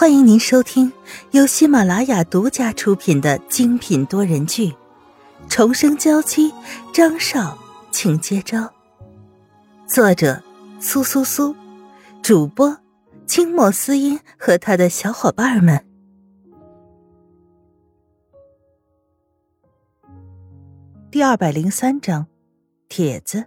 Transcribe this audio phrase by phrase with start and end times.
[0.00, 0.92] 欢迎您收听
[1.32, 4.68] 由喜马拉雅独家出品的精品多人剧
[5.48, 6.52] 《重生娇妻》，
[6.94, 7.58] 张少，
[7.90, 8.72] 请接招。
[9.88, 10.40] 作者：
[10.80, 11.52] 苏苏苏，
[12.22, 12.78] 主播：
[13.26, 15.84] 清末思音和他的小伙伴们。
[21.10, 22.28] 第二百零三章，
[22.88, 23.46] 帖子。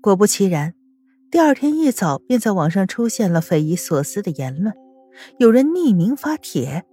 [0.00, 0.74] 果不其然。
[1.32, 4.74] 第二天一早，便在网上出现了匪夷所思的言论。
[5.38, 6.84] 有人匿名发帖，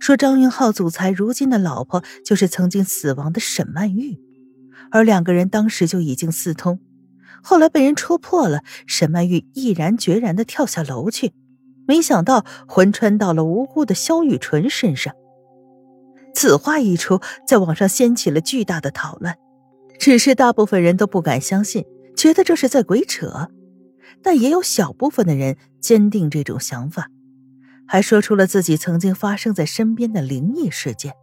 [0.00, 4.18] 说张云浩总裁如今的老婆就是曾经死亡的沈曼玉，
[4.90, 6.80] 而两个人当时就已经私通。
[7.40, 11.32] 后来被人戳破了，沈曼玉毅然决然的跳下楼去，
[11.86, 15.14] 没想到魂穿到了无辜的萧雨纯身上。
[16.34, 19.36] 此话一出，在网上掀起了巨大的讨论。
[20.00, 21.84] 只是大部分人都不敢相信，
[22.16, 23.48] 觉得这是在鬼扯。
[24.22, 27.10] 但也有小部分的人坚定这种想法，
[27.86, 31.14] 还说出了自己曾经发生在身边的灵异事件。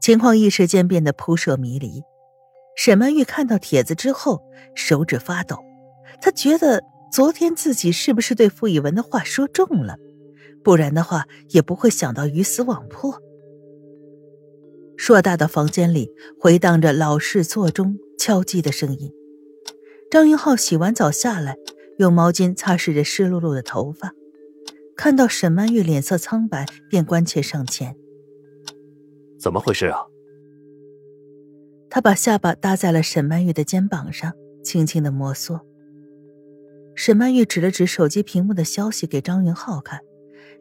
[0.00, 2.02] 情况一时间变得扑朔迷离。
[2.76, 4.42] 沈曼玉看到帖子之后，
[4.74, 5.58] 手指发抖。
[6.22, 9.96] 她觉得昨天自己是不是对傅以文的话说重了？
[10.64, 13.20] 不然的话，也不会想到鱼死网破。
[14.96, 19.10] 硕大的房间里回荡着老式座钟敲击的声音。
[20.10, 21.56] 张云浩洗完澡下来，
[21.98, 24.12] 用毛巾擦拭着湿漉漉的头发，
[24.96, 27.94] 看到沈曼玉脸色苍白，便关切上前
[29.38, 30.00] ：“怎么回事啊？”
[31.88, 34.32] 他把下巴搭在了沈曼玉的肩膀上，
[34.64, 35.60] 轻轻的摩挲。
[36.96, 40.00] 沈曼玉指了指手机屏幕的消息给张云浩看，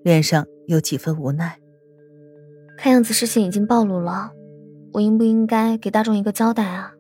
[0.04, 1.60] 脸上有几分无奈
[2.78, 4.32] ：“看样子事情已经暴露了，
[4.94, 6.94] 我应不应该给大众一个交代啊？”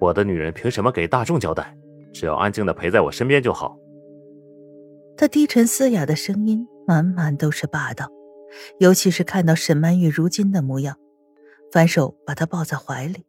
[0.00, 1.76] 我的女人凭什么给大众交代？
[2.12, 3.78] 只要安静的陪在我身边就好。
[5.16, 8.08] 他低沉嘶哑的声音满满都是霸道，
[8.78, 10.96] 尤其是看到沈曼玉如今的模样，
[11.70, 13.26] 反手把她抱在怀里，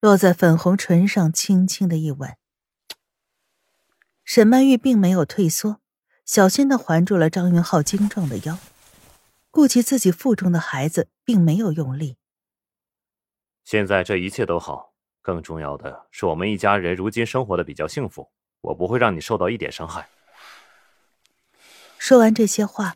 [0.00, 2.36] 落在粉红唇上，轻轻的一吻。
[4.24, 5.80] 沈曼玉并没有退缩，
[6.24, 8.58] 小心的环住了张云浩精壮的腰，
[9.50, 12.16] 顾及自己腹中的孩子，并没有用力。
[13.64, 14.95] 现在这一切都好。
[15.26, 20.08] 更重要的是，我们一家人如今生活的比较幸福，我不会让你受到一点伤害。
[21.98, 22.94] 说完这些话，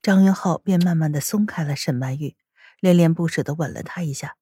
[0.00, 2.34] 张云浩便慢慢的松开了沈曼玉，
[2.80, 4.36] 恋恋不舍的吻了她一下，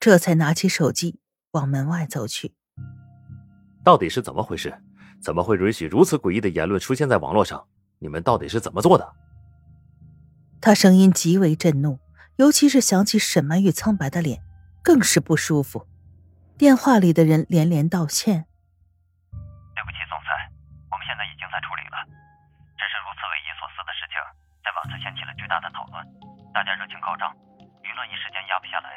[0.00, 1.18] 这才拿起手机
[1.50, 2.54] 往门外走去。
[3.84, 4.72] 到底是怎么回事？
[5.20, 7.62] 怎么会允许如此诡异的言论出现在网络上？
[7.98, 9.12] 你们到底是怎么做的？
[10.58, 11.98] 他声音极为震怒，
[12.36, 14.40] 尤其是想起沈曼玉苍白的脸，
[14.82, 15.86] 更是不舒服。
[16.62, 18.46] 电话里的人连连道歉
[19.74, 20.30] ：“对不起，总裁，
[20.92, 21.98] 我们现在已经在处理了。
[22.78, 24.14] 只是如此匪夷所思的事情，
[24.62, 25.98] 在网上掀起了巨大的讨论，
[26.54, 27.34] 大家热情高涨，
[27.82, 28.94] 舆论一时间压不下来。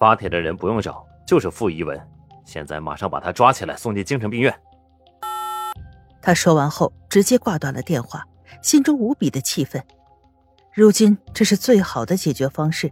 [0.00, 1.96] 发帖的人不用找，就是傅一文，
[2.44, 4.52] 现在马上把他抓起来，送进精神病院。”
[6.20, 8.26] 他说完后，直接挂断了电话，
[8.60, 9.80] 心中无比的气愤。
[10.74, 12.90] 如今，这是最好的解决方式。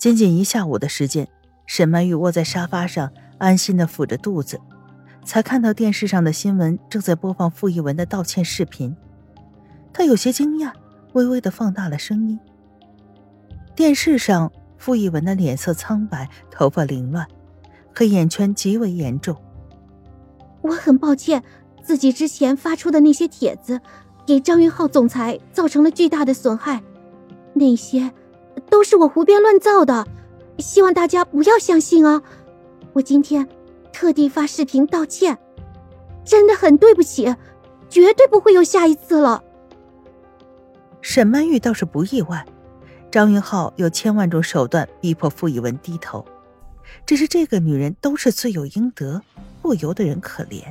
[0.00, 1.24] 仅仅一下午的时间。
[1.68, 4.58] 沈曼玉窝在沙发上，安心的抚着肚子，
[5.22, 8.96] 才看到电视上的新闻正在播放傅艺文的道歉视频。
[9.92, 10.72] 她有些惊讶，
[11.12, 12.40] 微微的放大了声音。
[13.76, 17.28] 电视上，傅艺文的脸色苍白，头发凌乱，
[17.94, 19.36] 黑眼圈极为严重。
[20.62, 21.44] 我很抱歉，
[21.82, 23.78] 自己之前发出的那些帖子，
[24.26, 26.82] 给张云浩总裁造成了巨大的损害，
[27.52, 28.10] 那些
[28.70, 30.08] 都是我胡编乱造的。
[30.58, 32.22] 希望大家不要相信啊！
[32.92, 33.48] 我今天
[33.92, 35.38] 特地发视频道歉，
[36.24, 37.34] 真的很对不起，
[37.88, 39.42] 绝对不会有下一次了。
[41.00, 42.44] 沈曼玉倒是不意外，
[43.10, 46.24] 张云浩有千万种手段逼迫傅以文低头，
[47.06, 49.22] 只是这个女人都是罪有应得，
[49.62, 50.62] 不由得人可怜。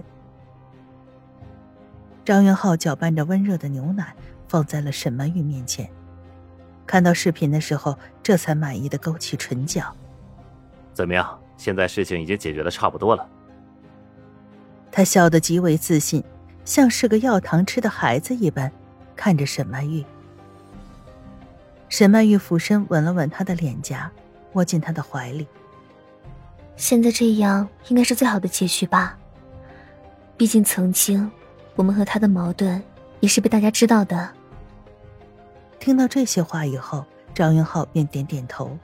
[2.25, 4.13] 张云浩搅拌着温热的牛奶，
[4.49, 5.89] 放在了沈曼玉面前。
[6.87, 9.93] 看到视频的时候，这才满意的勾起唇角。
[10.93, 11.39] 怎么样？
[11.57, 13.27] 现在事情已经解决的差不多了。
[14.91, 16.23] 他笑得极为自信，
[16.63, 18.71] 像是个要糖吃的孩子一般，
[19.15, 20.05] 看着沈曼玉。
[21.89, 24.09] 沈曼玉俯身吻了吻他的脸颊，
[24.53, 25.47] 窝进他的怀里。
[26.75, 29.17] 现在这样应该是最好的结局吧？
[30.37, 31.29] 毕竟曾经，
[31.75, 32.81] 我们和他的矛盾
[33.19, 34.29] 也是被大家知道的。
[35.87, 38.77] 听到这些话以后，张云浩便点点头。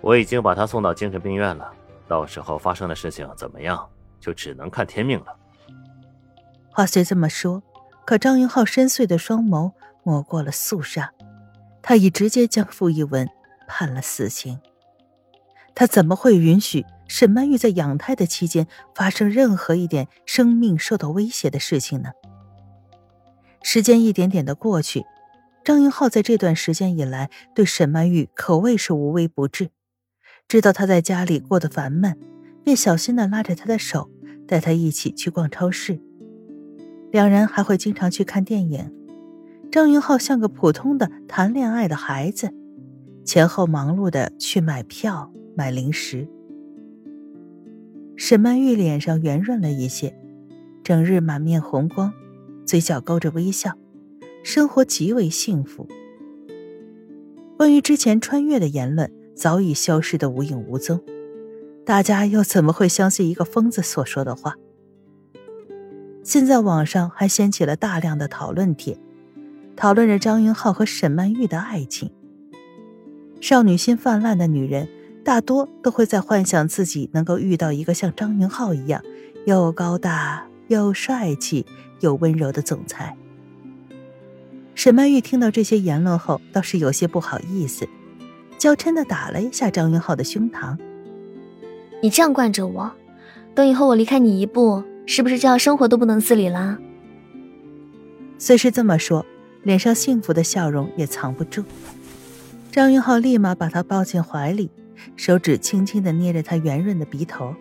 [0.00, 1.70] 我已经把他送到精神病院了，
[2.08, 3.86] 到时候发生的事情怎么样，
[4.18, 5.36] 就只能看天命了。
[6.70, 7.62] 话虽这么说，
[8.06, 11.12] 可张云浩深邃的双眸抹过了肃杀，
[11.82, 13.28] 他已直接将傅一文
[13.68, 14.58] 判了死刑。
[15.74, 22.12] 他怎么会允许沈曼玉在养胎的期间发生任何一点生命受到威胁的事情呢？
[23.62, 25.04] 时间一点点的过去，
[25.70, 29.70] 张云浩在这段时间以来对沈曼玉可谓是无微不至。
[30.48, 32.18] 知道她在家里过得烦闷，
[32.64, 34.10] 便小心的拉着她的手，
[34.48, 36.00] 带她一起去逛超市。
[37.12, 38.92] 两人还会经常去看电影。
[39.70, 42.52] 张云浩像个普通的谈恋爱的孩子，
[43.24, 45.32] 前后忙碌的去买票。
[45.56, 46.26] 买零食。
[48.16, 50.18] 沈曼玉脸上圆润了一些，
[50.82, 52.12] 整日满面红光，
[52.66, 53.78] 嘴角勾着微笑，
[54.42, 55.86] 生活极为幸福。
[57.56, 61.00] 关于之前穿越的言论早已消失的无影无踪，
[61.84, 64.56] 大家又怎么会相信一个疯子所说的话？
[66.22, 68.98] 现在网上还掀起了大量的讨论帖，
[69.76, 72.10] 讨论着张云浩和沈曼玉的爱情。
[73.40, 74.88] 少女心泛滥的女人。
[75.22, 79.02] 大多都会在幻想自己能够遇到一个像张云浩一样，
[79.44, 81.66] 又高大又帅气
[82.00, 83.14] 又温柔的总裁。
[84.82, 87.86] 沈曼玉听到这些言论后，倒是有些不好意思，
[88.56, 90.74] 娇嗔的打了一下张云浩的胸膛
[92.02, 92.90] ：“你这样惯着我，
[93.54, 96.78] 等以后我离开你一步，是不是就要生活都不能自理啦？”
[98.40, 99.26] 虽是这么说，
[99.64, 101.62] 脸上幸福的笑容也藏不住。
[102.72, 104.70] 张云浩立马把她抱进怀里。
[105.14, 107.54] 手指轻轻的捏着她圆润的鼻头。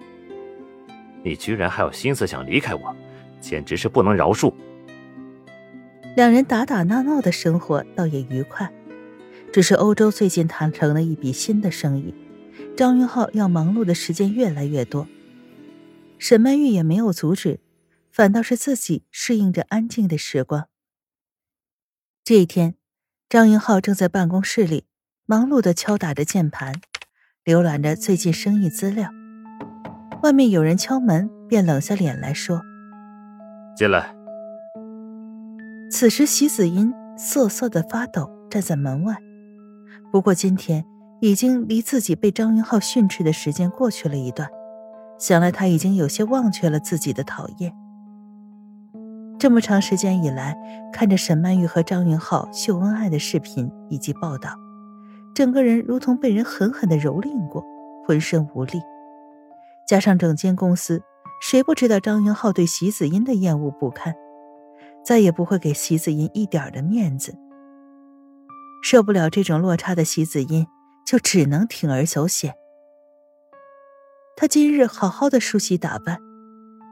[1.22, 2.96] 你居然还有心思想离开我，
[3.42, 4.54] 简直是不能饶恕。
[6.20, 8.70] 两人打打闹闹的生活倒也愉快，
[9.54, 12.14] 只是欧洲最近谈成了一笔新的生意，
[12.76, 15.08] 张云浩要忙碌的时间越来越多。
[16.18, 17.62] 沈曼玉也没有阻止，
[18.12, 20.68] 反倒是自己适应着安静的时光。
[22.26, 22.76] 这一天，
[23.30, 24.84] 张云浩正在办公室里
[25.26, 26.82] 忙碌的敲打着键盘。
[27.46, 29.10] 浏览着最近生意资料，
[30.22, 32.62] 外面有人敲门，便冷下脸来说
[33.74, 34.14] ：“进来。”
[35.92, 39.16] 此时，席子音瑟瑟的发抖，站在门外。
[40.12, 40.86] 不过今天
[41.20, 44.48] 已经离自己被张云浩训斥的时间过去了一段，
[45.18, 47.74] 想来他已经有些忘却了自己的讨厌。
[49.40, 50.56] 这么长时间以来，
[50.94, 54.52] 看着沈曼玉和张云浩秀恩爱的视频以及报道。
[55.34, 57.66] 整个人如同被人狠狠的蹂躏过，
[58.06, 58.80] 浑身无力。
[59.88, 61.02] 加上整间公司，
[61.42, 64.14] 谁不知道张云浩对席子音的厌恶不堪，
[65.04, 67.36] 再也不会给席子音一点的面子。
[68.82, 70.66] 受不了这种落差的席子音，
[71.06, 72.56] 就只能铤而走险。
[74.38, 76.18] 他今日好好的梳洗打扮，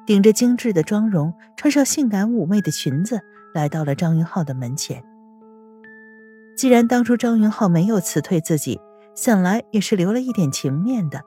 [0.06, 3.22] 顶着精致的妆容，穿上性感妩媚的裙子，
[3.54, 5.02] 来到了张云浩的门前。
[6.58, 8.82] 既然当初张云浩没有辞退自己，
[9.16, 11.24] 想来也是留了一点情面的。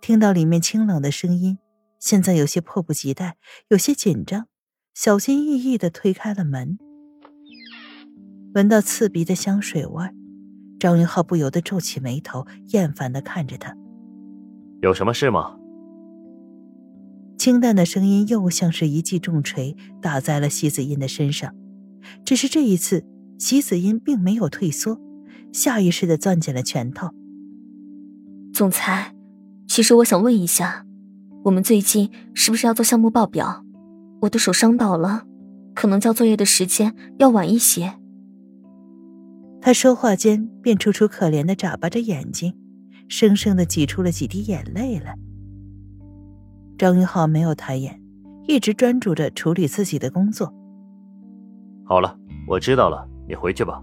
[0.00, 1.58] 听到里面清冷的声音，
[1.98, 3.36] 现在有些迫不及待，
[3.68, 4.46] 有些紧张，
[4.94, 6.78] 小心翼翼的推开了门。
[8.54, 10.04] 闻到刺鼻的香水味，
[10.78, 13.74] 张云浩不由得皱起眉头，厌烦的看着他
[14.82, 15.56] ：“有什么事吗？”
[17.38, 21.54] 清淡的声音又像是一记重锤打在了席子音的身上，
[22.24, 23.06] 只是这一次。
[23.38, 25.00] 席子音并没有退缩，
[25.50, 27.08] 下意识的攥紧了拳头。
[28.52, 29.14] 总裁，
[29.66, 30.84] 其实我想问一下，
[31.44, 33.64] 我们最近是不是要做项目报表？
[34.20, 35.24] 我的手伤到了，
[35.74, 37.94] 可能交作业的时间要晚一些。
[39.62, 42.54] 他说话间便楚楚可怜的眨巴着眼睛，
[43.08, 45.14] 生生的挤出了几滴眼泪来。
[46.78, 48.00] 张云浩没有抬眼，
[48.46, 50.52] 一直专注着处理自己的工作。
[51.84, 53.06] 好了，我知道了。
[53.28, 53.82] 你回去吧。